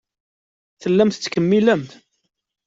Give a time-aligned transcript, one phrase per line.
[0.81, 1.91] Tellamt tettkemmilemt.